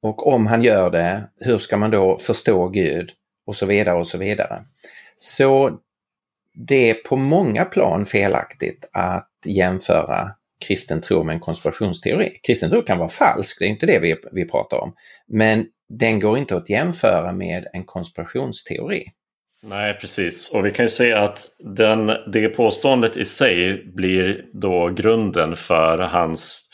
[0.02, 3.12] och om han gör det, hur ska man då förstå Gud
[3.46, 4.64] och så vidare och så vidare.
[5.18, 5.80] Så
[6.54, 10.32] det är på många plan felaktigt att jämföra
[10.68, 12.40] kristen tro med en konspirationsteori.
[12.48, 14.94] Kristen tro kan vara falsk, det är inte det vi, vi pratar om.
[15.28, 19.06] Men den går inte att jämföra med en konspirationsteori.
[19.64, 20.52] Nej, precis.
[20.54, 25.98] Och vi kan ju säga att den, det påståendet i sig blir då grunden för
[25.98, 26.70] hans,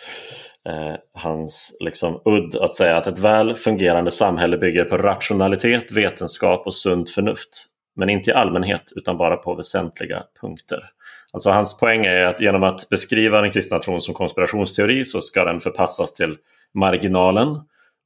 [0.70, 6.66] eh, hans liksom udd att säga att ett väl fungerande samhälle bygger på rationalitet, vetenskap
[6.66, 7.66] och sunt förnuft.
[7.96, 10.90] Men inte i allmänhet utan bara på väsentliga punkter.
[11.32, 15.46] Alltså hans poäng är att genom att beskriva den kristna tron som konspirationsteori så ska
[15.46, 16.38] den förpassas till
[16.74, 17.48] marginalen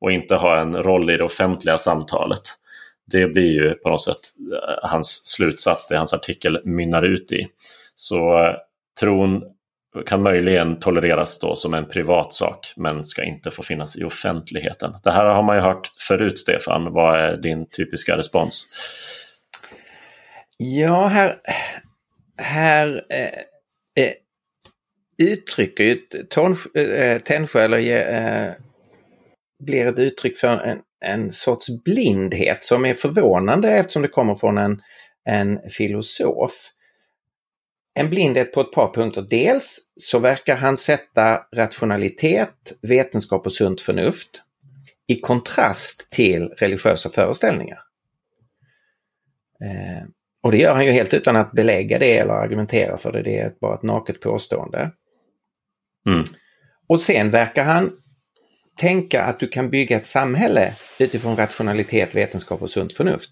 [0.01, 2.41] och inte ha en roll i det offentliga samtalet
[3.11, 4.19] det blir ju på något sätt
[4.53, 7.47] eh, hans slutsats, det hans artikel mynnar ut i.
[7.95, 8.55] Så eh,
[8.99, 9.43] tron
[10.05, 14.93] kan möjligen tolereras då som en privat sak men ska inte få finnas i offentligheten.
[15.03, 16.93] Det här har man ju hört förut Stefan.
[16.93, 18.67] Vad är din typiska respons?
[20.57, 21.39] Ja, här,
[22.37, 24.13] här eh, eh,
[25.17, 25.99] uttrycker ju
[26.75, 27.77] eh, eh Tännsjö, eller
[28.47, 28.51] eh,
[29.63, 34.57] blir ett uttryck för en, en sorts blindhet som är förvånande eftersom det kommer från
[34.57, 34.81] en,
[35.25, 36.51] en filosof.
[37.93, 39.21] En blindhet på ett par punkter.
[39.21, 44.41] Dels så verkar han sätta rationalitet, vetenskap och sunt förnuft
[45.07, 47.79] i kontrast till religiösa föreställningar.
[49.63, 50.07] Eh,
[50.43, 53.21] och det gör han ju helt utan att belägga det eller argumentera för det.
[53.21, 54.91] Det är bara ett naket påstående.
[56.07, 56.25] Mm.
[56.87, 57.91] Och sen verkar han
[58.77, 63.29] tänka att du kan bygga ett samhälle utifrån rationalitet, vetenskap och sunt förnuft.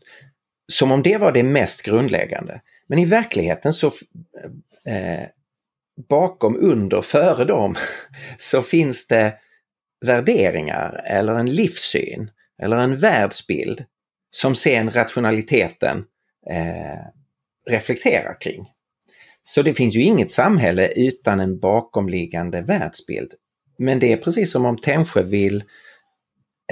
[0.71, 2.61] Som om det var det mest grundläggande.
[2.87, 3.87] Men i verkligheten så
[4.85, 5.23] eh,
[6.09, 7.75] bakom, under, före dem
[8.37, 9.33] så finns det
[10.05, 12.31] värderingar eller en livssyn
[12.61, 13.85] eller en världsbild
[14.31, 16.05] som sen rationaliteten
[16.49, 17.05] eh,
[17.69, 18.65] reflekterar kring.
[19.43, 23.33] Så det finns ju inget samhälle utan en bakomliggande världsbild.
[23.77, 25.63] Men det är precis som om Tännsjö vill,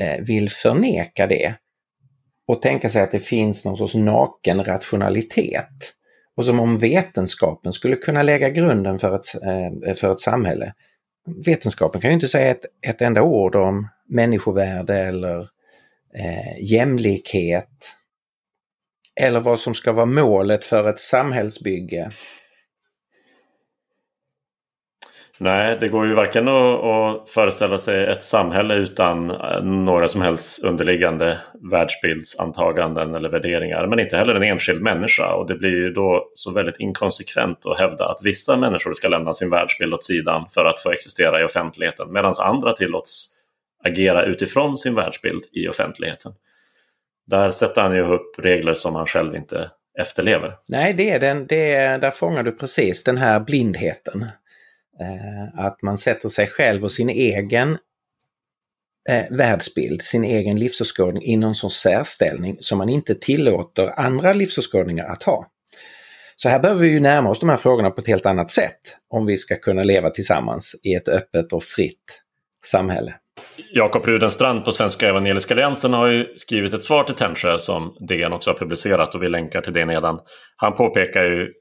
[0.01, 1.55] eh, vill förneka det
[2.47, 5.93] och tänka sig att det finns någon sorts naken rationalitet.
[6.35, 10.73] Och som om vetenskapen skulle kunna lägga grunden för ett, eh, för ett samhälle.
[11.45, 15.39] Vetenskapen kan ju inte säga ett, ett enda ord om människovärde eller
[16.15, 17.95] eh, jämlikhet.
[19.15, 22.11] Eller vad som ska vara målet för ett samhällsbygge.
[25.37, 30.21] Nej, det går ju varken att, att föreställa sig ett samhälle utan eh, några som
[30.21, 31.39] helst underliggande
[31.71, 33.87] världsbildsantaganden eller värderingar.
[33.87, 35.33] Men inte heller en enskild människa.
[35.33, 39.33] Och det blir ju då så väldigt inkonsekvent att hävda att vissa människor ska lämna
[39.33, 42.13] sin världsbild åt sidan för att få existera i offentligheten.
[42.13, 43.29] Medan andra tillåts
[43.83, 46.33] agera utifrån sin världsbild i offentligheten.
[47.27, 50.55] Där sätter han ju upp regler som han själv inte efterlever.
[50.67, 54.25] Nej, det är den, det är, där fångar du precis den här blindheten.
[54.99, 57.77] Eh, att man sätter sig själv och sin egen
[59.09, 65.05] eh, världsbild, sin egen livsåskådning i någon sorts särställning som man inte tillåter andra livsåskådningar
[65.05, 65.47] att ha.
[66.35, 68.97] Så här behöver vi ju närma oss de här frågorna på ett helt annat sätt
[69.09, 72.21] om vi ska kunna leva tillsammans i ett öppet och fritt
[72.65, 73.13] samhälle.
[73.73, 78.33] Jakob Rudenstrand på Svenska Evangeliska Alliansen har ju skrivit ett svar till Tännsjö som DN
[78.33, 80.19] också har publicerat och vi länkar till det nedan.
[80.55, 81.53] Han påpekar ju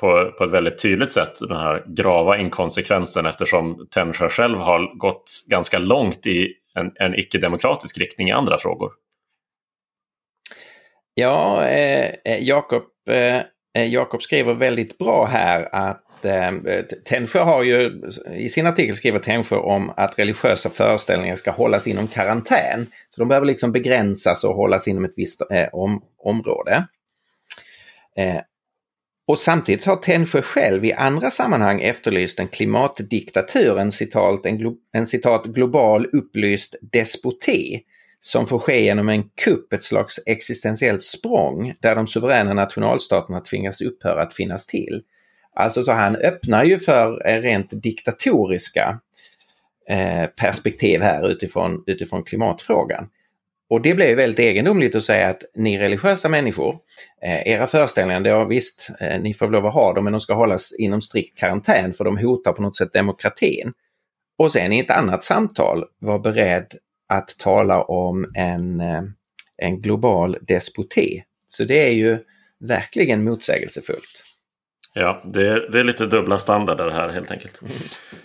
[0.00, 5.30] på, på ett väldigt tydligt sätt den här grava inkonsekvensen eftersom Tännsjö själv har gått
[5.46, 8.92] ganska långt i en, en icke-demokratisk riktning i andra frågor.
[11.14, 13.36] Ja, eh, eh Jakob eh,
[13.74, 16.52] eh, Jakob skriver väldigt bra här att eh,
[17.04, 22.08] Tännsjö har ju i sin artikel skriver Tännsjö om att religiösa föreställningar ska hållas inom
[22.08, 22.86] karantän.
[23.10, 26.86] Så de behöver liksom begränsas och hållas inom ett visst eh, om, område.
[28.16, 28.40] Eh,
[29.32, 34.76] och samtidigt har Tännsjö själv i andra sammanhang efterlyst en klimatdiktatur, en citat, en, glo,
[34.92, 37.80] en citat global upplyst despoti
[38.20, 43.80] som får ske genom en kupp, ett slags existentiellt språng där de suveräna nationalstaterna tvingas
[43.80, 45.02] upphöra att finnas till.
[45.54, 49.00] Alltså så han öppnar ju för eh, rent diktatoriska
[49.88, 53.08] eh, perspektiv här utifrån, utifrån klimatfrågan.
[53.72, 56.78] Och det blir väldigt egendomligt att säga att ni religiösa människor,
[57.22, 60.34] eh, era föreställningar, ja visst, eh, ni får lov att ha dem men de ska
[60.34, 63.72] hållas inom strikt karantän för de hotar på något sätt demokratin.
[64.38, 66.74] Och sen i ett annat samtal vara beredd
[67.08, 69.02] att tala om en, eh,
[69.56, 71.22] en global despoti.
[71.46, 72.18] Så det är ju
[72.60, 74.22] verkligen motsägelsefullt.
[74.94, 77.60] Ja, det är, det är lite dubbla standarder här helt enkelt.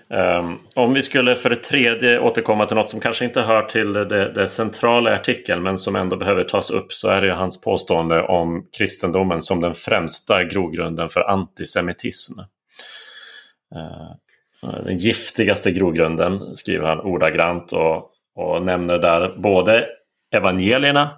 [0.08, 3.94] Um, om vi skulle för det tredje återkomma till något som kanske inte hör till
[3.94, 7.62] det, det centrala i artikeln men som ändå behöver tas upp så är det hans
[7.62, 12.40] påstående om kristendomen som den främsta grogrunden för antisemitism.
[13.76, 14.12] Uh,
[14.84, 19.88] den giftigaste grogrunden skriver han ordagrant och, och nämner där både
[20.36, 21.18] evangelierna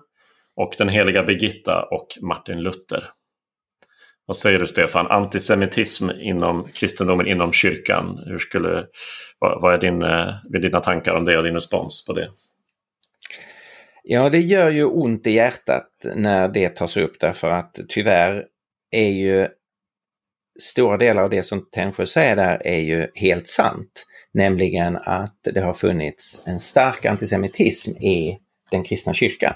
[0.55, 3.03] och den heliga Birgitta och Martin Luther.
[4.29, 5.07] Vad säger du Stefan?
[5.07, 8.23] Antisemitism inom kristendomen inom kyrkan.
[8.25, 8.85] Hur skulle,
[9.39, 12.29] vad, vad är din, eh, är dina tankar om det och din respons på det?
[14.03, 18.45] Ja, det gör ju ont i hjärtat när det tas upp därför att tyvärr
[18.91, 19.47] är ju
[20.59, 24.05] stora delar av det som Tännsjö säger där är ju helt sant.
[24.33, 28.39] Nämligen att det har funnits en stark antisemitism i
[28.71, 29.53] den kristna kyrkan.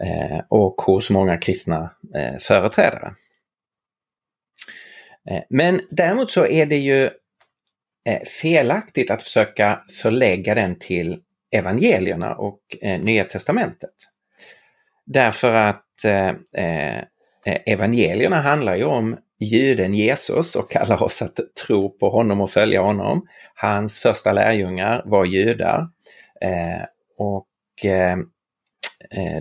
[0.00, 3.14] Eh, och hos många kristna eh, företrädare.
[5.28, 7.04] Eh, men däremot så är det ju
[8.04, 11.18] eh, felaktigt att försöka förlägga den till
[11.50, 13.94] evangelierna och eh, Nya Testamentet.
[15.06, 15.84] Därför att
[17.66, 22.80] evangelierna handlar ju om juden Jesus och kallar oss att tro på honom och följa
[22.80, 23.26] honom.
[23.54, 25.88] Hans första lärjungar var judar
[27.18, 27.46] och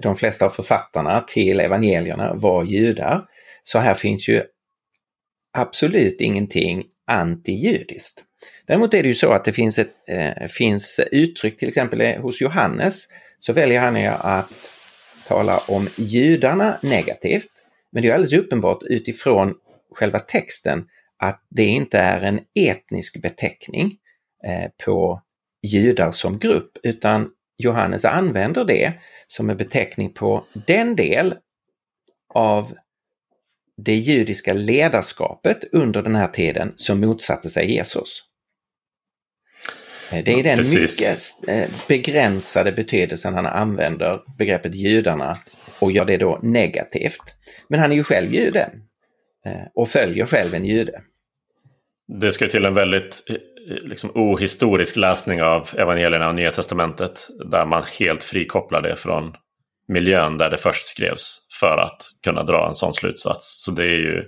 [0.02, 3.22] de flesta av författarna till evangelierna var judar.
[3.64, 4.44] Så här finns ju
[5.60, 8.24] absolut ingenting antijudiskt.
[8.66, 12.22] Däremot är det ju så att det finns, ett, eh, finns uttryck, till exempel eh,
[12.22, 13.08] hos Johannes,
[13.40, 14.72] så väljer han ju att
[15.28, 17.50] tala om judarna negativt.
[17.92, 19.56] Men det är alldeles uppenbart utifrån
[19.96, 20.86] själva texten
[21.18, 23.98] att det inte är en etnisk beteckning
[24.48, 25.22] eh, på
[25.64, 28.94] judar som grupp, utan Johannes använder det
[29.28, 31.36] som en beteckning på den del
[32.34, 32.74] av
[33.86, 38.24] det judiska ledarskapet under den här tiden som motsatte sig Jesus.
[40.12, 41.02] Det är den Precis.
[41.02, 45.38] mycket eh, begränsade betydelsen han använder begreppet judarna
[45.80, 47.36] och gör det då negativt.
[47.68, 48.72] Men han är ju själv jude
[49.46, 51.02] eh, och följer själv en jude.
[52.22, 53.36] Det ska till en väldigt eh,
[53.90, 59.34] liksom, ohistorisk läsning av evangelierna och Nya Testamentet där man helt frikopplar det från
[59.90, 63.64] miljön där det först skrevs för att kunna dra en sån slutsats.
[63.64, 64.24] Så det är ju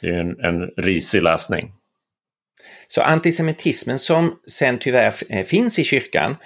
[0.00, 1.72] det är en, en risig läsning.
[2.88, 6.36] Så antisemitismen som sen tyvärr eh, finns i kyrkan,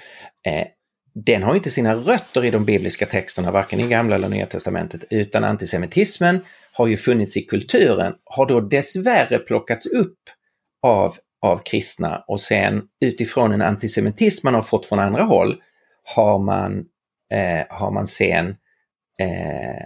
[0.46, 0.66] eh,
[1.14, 5.04] den har inte sina rötter i de bibliska texterna, varken i Gamla eller Nya Testamentet,
[5.10, 10.18] utan antisemitismen har ju funnits i kulturen, har då dessvärre plockats upp
[10.82, 15.56] av, av kristna och sen utifrån en antisemitism man har fått från andra håll
[16.14, 16.84] har man,
[17.34, 18.56] eh, har man sen
[19.20, 19.78] eh,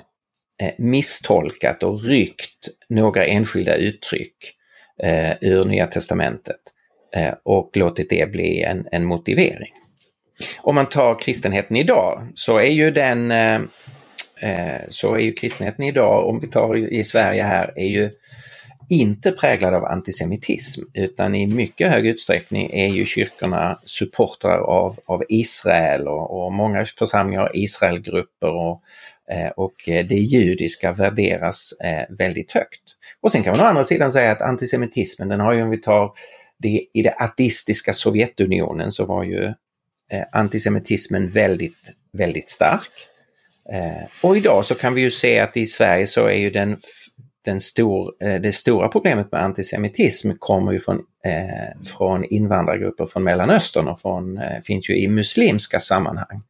[0.62, 4.36] eh, misstolkat och ryckt några enskilda uttryck
[5.02, 6.60] eh, ur Nya Testamentet
[7.16, 9.72] eh, och låtit det bli en, en motivering.
[10.60, 13.60] Om man tar kristenheten idag så är ju den eh,
[14.40, 18.10] eh så är ju kristenheten idag, om vi tar i Sverige här, är ju
[18.88, 25.24] inte präglad av antisemitism utan i mycket hög utsträckning är ju kyrkorna supportrar av, av
[25.28, 28.82] Israel och, och många församlingar har Israelgrupper och,
[29.30, 32.82] eh, och det judiska värderas eh, väldigt högt.
[33.20, 35.80] Och sen kan man å andra sidan säga att antisemitismen, den har ju om vi
[35.80, 36.12] tar
[36.58, 39.44] det, i det ateistiska Sovjetunionen så var ju
[40.10, 41.78] eh, antisemitismen väldigt,
[42.12, 42.90] väldigt stark.
[44.22, 46.78] Och idag så kan vi ju se att i Sverige så är ju den,
[47.44, 53.88] den stor, det stora problemet med antisemitism kommer ju från, eh, från invandrargrupper från Mellanöstern
[53.88, 56.42] och från, eh, finns ju i muslimska sammanhang.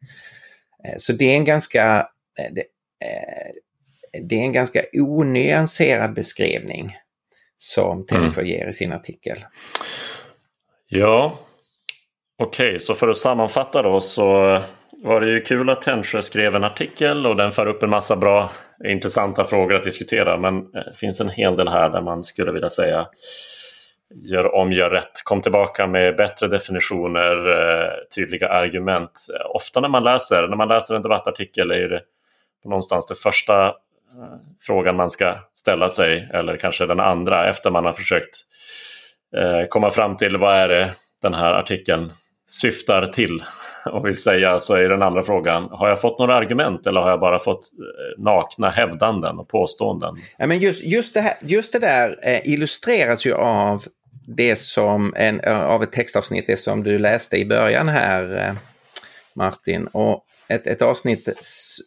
[0.96, 2.60] så det är en ganska Eh, det,
[3.06, 3.52] eh,
[4.22, 6.96] det är en ganska onyanserad beskrivning
[7.58, 8.52] som Tännsjö mm.
[8.52, 9.38] ger i sin artikel.
[10.88, 11.38] Ja,
[12.38, 14.62] okej, okay, så för att sammanfatta då så
[15.02, 18.16] var det ju kul att Tännsjö skrev en artikel och den för upp en massa
[18.16, 18.50] bra
[18.84, 20.36] intressanta frågor att diskutera.
[20.36, 23.06] Men det finns en hel del här där man skulle vilja säga
[24.14, 25.12] gör om, gör rätt.
[25.24, 29.26] Kom tillbaka med bättre definitioner, eh, tydliga argument.
[29.54, 32.02] Ofta när man läser, när man läser en debattartikel är det
[32.64, 33.72] någonstans den första eh,
[34.60, 38.36] frågan man ska ställa sig eller kanske den andra efter man har försökt
[39.68, 40.90] komma fram till vad är det
[41.22, 42.12] den här artikeln
[42.48, 43.44] syftar till
[43.84, 47.10] och vill säga så är den andra frågan, har jag fått några argument eller har
[47.10, 50.16] jag bara fått eh, nakna hävdanden och påståenden?
[50.36, 53.82] Ja, men just, just, det, här, just det där eh, illustreras ju av
[54.26, 58.54] det som en, eh, av ett textavsnitt, det som du läste i början här
[59.34, 59.86] Martin.
[59.86, 61.28] Och ett, ett avsnitt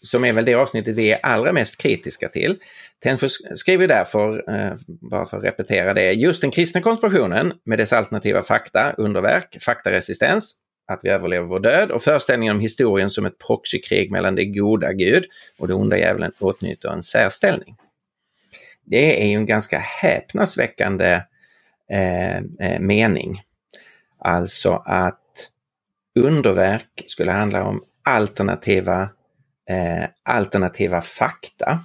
[0.02, 2.58] som är väl det avsnittet vi är allra mest kritiska till.
[3.00, 7.94] Tännsjö skriver därför, eh, bara för att repetera det, just den kristna konspirationen med dess
[7.94, 10.56] alternativa fakta, underverk, faktaresistens,
[10.88, 14.94] att vi överlever vår död och föreställningen om historien som ett proxykrig mellan det goda
[14.94, 15.26] Gud
[15.60, 17.76] och det onda djävulen åtnjuter en särställning.
[18.86, 21.22] Det är ju en ganska häpnadsväckande
[21.90, 23.42] eh, eh mening.
[24.20, 25.50] Alltså att
[26.16, 29.02] underverk skulle handla om alternativa,
[29.70, 31.80] eh, alternativa fakta.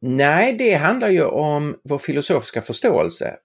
[0.00, 3.36] Nej, det handlar ju om vår filosofiska förståelse.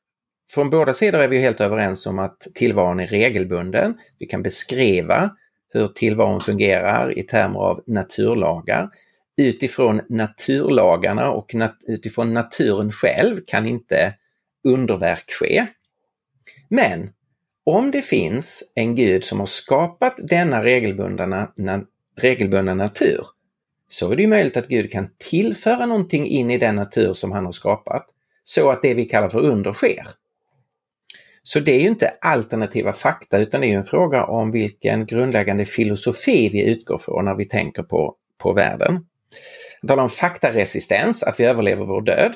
[0.49, 3.97] Från båda sidor är vi helt överens om att tillvaron är regelbunden.
[4.19, 5.35] Vi kan beskriva
[5.73, 8.89] hur tillvaron fungerar i termer av naturlagar.
[9.37, 14.13] Utifrån naturlagarna och nat utifrån naturen själv kan inte
[14.63, 15.65] underverk ske.
[16.69, 17.09] Men
[17.67, 21.81] om det finns en gud som har skapat denna regelbundna, na,
[22.15, 23.25] regelbundna natur
[23.89, 27.31] så är det ju möjligt att Gud kan tillföra någonting in i den natur som
[27.31, 28.05] han har skapat
[28.43, 30.07] så att det vi kallar för under sker.
[31.43, 35.65] Så det är ju inte alternativa fakta utan det är en fråga om vilken grundläggande
[35.65, 39.05] filosofi vi utgår från när vi tänker på, på världen.
[39.81, 42.31] Jag talar om faktaresistens, att vi överlever vår död.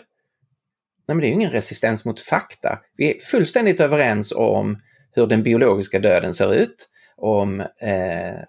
[1.08, 2.80] Nej, men det är ju ingen resistens mot fakta.
[2.98, 4.78] Vi är fullständigt överens om
[5.14, 8.40] hur den biologiska döden ser ut, om eh,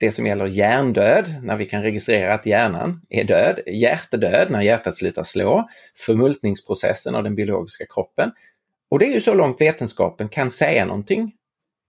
[0.00, 4.96] det som gäller hjärndöd, när vi kan registrera att hjärnan är död, hjärtedöd, när hjärtat
[4.96, 5.68] slutar slå,
[6.06, 8.30] förmultningsprocessen av den biologiska kroppen.
[8.90, 11.32] Och det är ju så långt vetenskapen kan säga någonting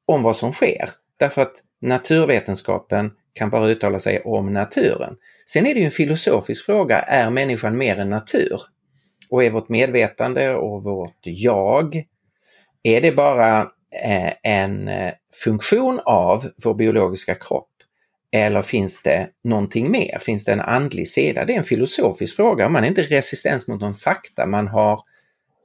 [0.05, 0.89] om vad som sker.
[1.17, 5.17] Därför att naturvetenskapen kan bara uttala sig om naturen.
[5.45, 8.61] Sen är det ju en filosofisk fråga, är människan mer än natur?
[9.29, 12.03] Och är vårt medvetande och vårt jag
[12.83, 13.61] är det bara
[14.03, 15.13] eh, en eh,
[15.43, 17.69] funktion av vår biologiska kropp?
[18.31, 20.17] Eller finns det någonting mer?
[20.19, 21.45] Finns det en andlig sida?
[21.45, 22.69] Det är en filosofisk fråga.
[22.69, 25.01] Man är inte resistens mot någon fakta, man har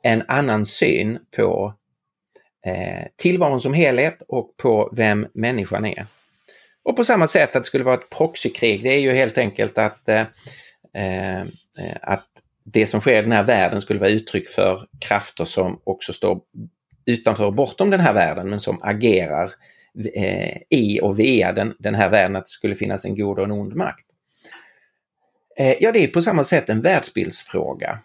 [0.02, 1.74] en annan syn på
[2.66, 6.06] eh, tillvaron som helhet och på vem människan är.
[6.84, 9.78] Och på samma sätt att det skulle vara ett proxykrig, det är ju helt enkelt
[9.78, 10.20] att, eh,
[10.96, 11.46] eh
[12.00, 12.28] att
[12.64, 16.40] det som sker i den här världen skulle vara uttryck för krafter som också står
[17.06, 19.50] utanför och bortom den här världen men som agerar
[20.14, 23.44] eh, i och via den, den här världen, att det skulle finnas en god och
[23.44, 24.04] en ond makt.
[25.58, 27.98] Eh, ja, det är på samma sätt en världsbildsfråga.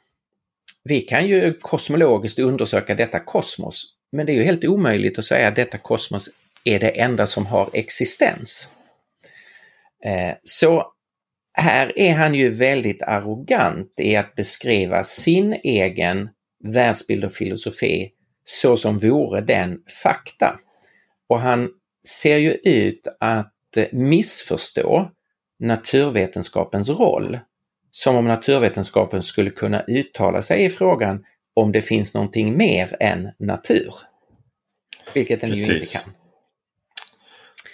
[0.84, 5.47] Vi kan ju kosmologiskt undersöka detta kosmos, men det är ju helt omöjligt att säga
[5.47, 6.30] att detta kosmos
[6.64, 8.72] är det enda som har existens.
[10.06, 10.93] Eh, så
[11.54, 16.30] här är han ju väldigt arrogant i att beskriva sin egen
[16.64, 18.12] världsbild och filosofi
[18.52, 20.60] så som vore den fakta.
[21.30, 21.70] Och han
[22.08, 23.54] ser ju ut att
[23.91, 25.12] missförstå
[25.60, 27.39] naturvetenskapens roll.
[27.91, 33.30] Som om naturvetenskapen skulle kunna uttala sig i frågan om det finns någonting mer än
[33.39, 33.93] natur.
[35.14, 35.70] Vilket den Precis.
[35.70, 36.14] ju inte kan.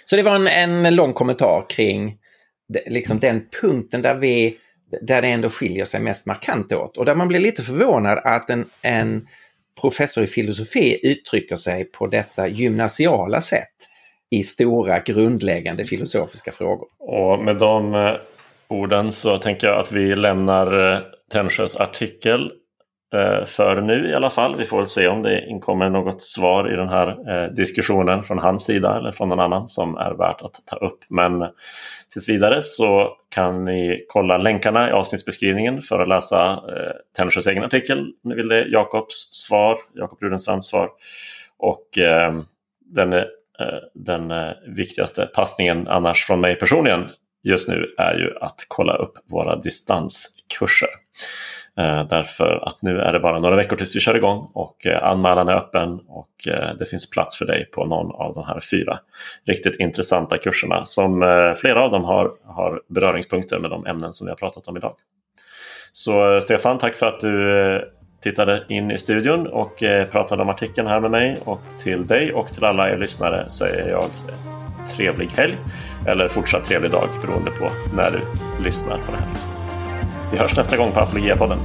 [0.04, 2.18] Så det var en, en lång kommentar kring
[2.86, 4.58] liksom den punkten där vi
[5.02, 8.50] där det ändå skiljer sig mest markant åt och där man blir lite förvånad att
[8.50, 9.28] en, en
[9.80, 13.88] professor i filosofi uttrycker sig på detta gymnasiala sätt
[14.30, 16.88] i stora grundläggande filosofiska frågor.
[16.98, 18.12] Och med de eh,
[18.68, 21.00] orden så tänker jag att vi lämnar eh,
[21.32, 22.52] Tännsjös artikel
[23.14, 24.56] Eh, för nu i alla fall.
[24.56, 28.38] Vi får väl se om det inkommer något svar i den här eh, diskussionen från
[28.38, 30.98] hans sida eller från någon annan som är värt att ta upp.
[31.08, 31.48] Men eh,
[32.12, 36.62] tills vidare så kan ni kolla länkarna i avsnittsbeskrivningen för att läsa
[37.16, 37.98] Tännsjös egen artikel.
[37.98, 40.90] Om ni vill det, Jakobs svar, Jakob Rudenstrands svar.
[41.58, 41.86] Och
[42.84, 43.24] den,
[43.94, 44.32] den
[44.66, 47.08] viktigaste passningen annars från mig personligen
[47.42, 50.88] just nu är ju att kolla upp våra distanskurser.
[51.78, 55.02] Eh, därför att nu är det bara några veckor tills vi kör igång och eh,
[55.02, 58.60] anmälan är öppen och eh, det finns plats för dig på någon av de här
[58.60, 58.98] fyra
[59.46, 61.20] riktigt intressanta kurserna som
[61.56, 64.94] flera av dem har, har beröringspunkter med de ämnen som vi har pratat om idag.
[65.92, 71.00] Så Stefan, tack för att du tittade in i studion och pratade om artikeln här
[71.00, 74.04] med mig och till dig och till alla er lyssnare säger jag
[74.96, 75.56] trevlig helg
[76.06, 78.20] eller fortsatt trevlig dag beroende på när du
[78.64, 79.55] lyssnar på det här.
[80.32, 81.58] Vi hörs nästa gång på Apologia-podden.